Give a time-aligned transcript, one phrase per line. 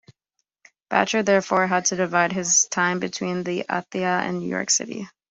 [0.91, 5.07] Bacher therefore had to divide his time between Ithaca and New York City.